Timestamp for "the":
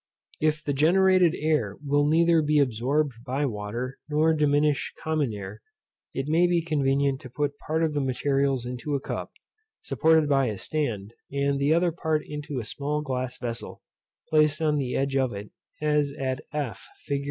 0.63-0.73, 7.93-8.01, 11.59-11.71, 14.77-14.95